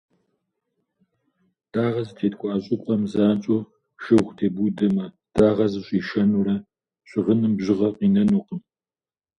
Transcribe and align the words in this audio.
Дагъэ 1.71 2.01
зытеткӏуа 2.07 2.55
щӏыпӏэм 2.63 3.01
занщӏэу 3.11 3.61
шыгъу 4.03 4.35
тебудэмэ, 4.37 5.05
дагъэр 5.35 5.69
зыщӏишэнурэ 5.73 6.55
щыгъыным 7.09 7.53
бжьыгъэ 7.57 7.89
къинэнукъым. 7.97 8.59